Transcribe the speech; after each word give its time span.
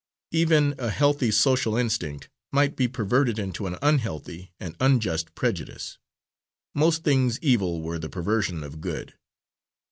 Even 0.31 0.73
a 0.79 0.89
healthy 0.89 1.29
social 1.29 1.77
instinct 1.77 2.27
might 2.51 2.75
be 2.75 2.87
perverted 2.87 3.37
into 3.37 3.67
an 3.67 3.77
unhealthy 3.83 4.51
and 4.59 4.75
unjust 4.79 5.35
prejudice; 5.35 5.99
most 6.73 7.03
things 7.03 7.37
evil 7.43 7.83
were 7.83 7.99
the 7.99 8.09
perversion 8.09 8.63
of 8.63 8.81
good. 8.81 9.13